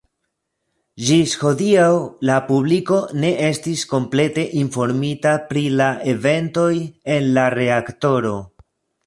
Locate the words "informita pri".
4.63-5.65